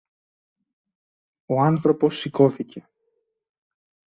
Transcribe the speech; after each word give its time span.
Ο 1.45 1.61
άνθρωπος 1.61 2.15
σηκώθηκε 2.19 2.87